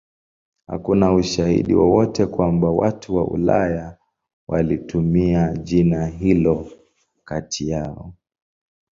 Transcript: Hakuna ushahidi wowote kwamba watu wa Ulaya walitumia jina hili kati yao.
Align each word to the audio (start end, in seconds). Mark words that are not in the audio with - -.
Hakuna 0.67 1.13
ushahidi 1.13 1.75
wowote 1.75 2.25
kwamba 2.25 2.71
watu 2.71 3.15
wa 3.15 3.25
Ulaya 3.27 3.97
walitumia 4.47 5.53
jina 5.53 6.07
hili 6.07 6.71
kati 7.25 7.69
yao. 7.69 8.13